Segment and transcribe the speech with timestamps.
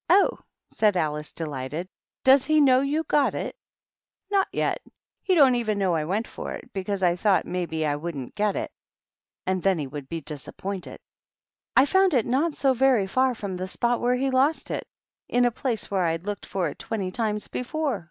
[0.08, 0.38] "Oh,"
[0.70, 1.90] said Alice, delighted,"
[2.24, 3.54] does he kr you've got it?""
[4.32, 4.80] Not yet.
[5.22, 8.70] He don't even know I went fo] because I thought maybe I wouldn't get it,;
[9.44, 9.64] THE PAGEANT.
[9.64, 11.00] then he would be disappointed.
[11.76, 14.86] I found it not 80 very far from the spot where he lost it,
[15.28, 18.10] in a place where I'd looked for it twenty times be fore."